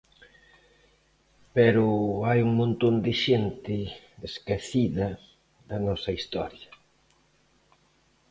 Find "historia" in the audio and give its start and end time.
6.19-6.69